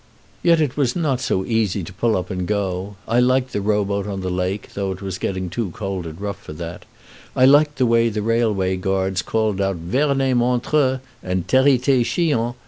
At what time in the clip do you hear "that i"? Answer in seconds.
6.53-7.45